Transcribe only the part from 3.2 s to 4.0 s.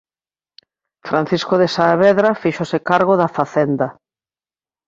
da Facenda.